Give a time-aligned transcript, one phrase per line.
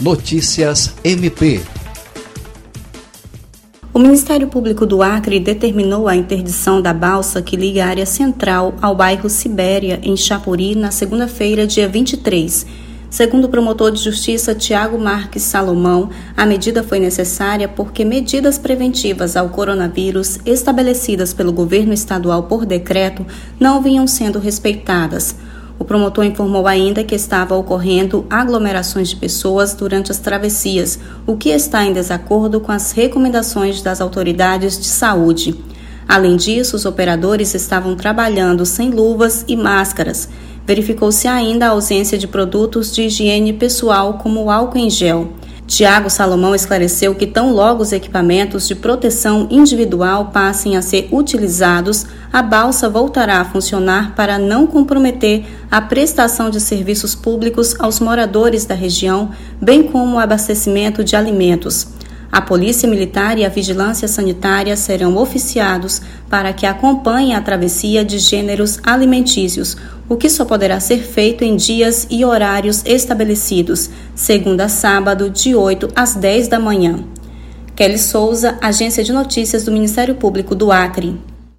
[0.00, 1.62] Notícias MP.
[3.94, 8.74] O Ministério Público do Acre determinou a interdição da balsa que liga a área central
[8.82, 12.66] ao bairro Sibéria, em Chapuri, na segunda-feira, dia 23.
[13.08, 19.34] Segundo o promotor de justiça Tiago Marques Salomão, a medida foi necessária porque medidas preventivas
[19.34, 23.24] ao coronavírus estabelecidas pelo governo estadual por decreto
[23.58, 25.34] não vinham sendo respeitadas.
[25.78, 31.50] O promotor informou ainda que estava ocorrendo aglomerações de pessoas durante as travessias, o que
[31.50, 35.54] está em desacordo com as recomendações das autoridades de saúde.
[36.08, 40.28] Além disso, os operadores estavam trabalhando sem luvas e máscaras.
[40.64, 45.32] Verificou-se ainda a ausência de produtos de higiene pessoal, como álcool em gel.
[45.66, 52.06] Tiago Salomão esclareceu que, tão logo os equipamentos de proteção individual passem a ser utilizados,
[52.32, 58.64] a balsa voltará a funcionar para não comprometer a prestação de serviços públicos aos moradores
[58.64, 61.95] da região, bem como o abastecimento de alimentos.
[62.30, 68.18] A Polícia Militar e a Vigilância Sanitária serão oficiados para que acompanhem a travessia de
[68.18, 69.76] gêneros alimentícios,
[70.08, 75.54] o que só poderá ser feito em dias e horários estabelecidos, segunda a sábado, de
[75.54, 77.04] 8 às 10 da manhã.
[77.74, 81.18] Kelly Souza, Agência de Notícias do Ministério Público do Acre.